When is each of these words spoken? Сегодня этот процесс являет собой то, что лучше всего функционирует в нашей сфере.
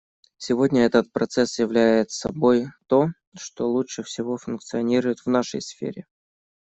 Сегодня 0.37 0.81
этот 0.87 1.11
процесс 1.11 1.59
являет 1.59 2.09
собой 2.09 2.69
то, 2.87 3.09
что 3.37 3.69
лучше 3.69 4.01
всего 4.01 4.35
функционирует 4.35 5.19
в 5.19 5.27
нашей 5.27 5.61
сфере. 5.61 6.07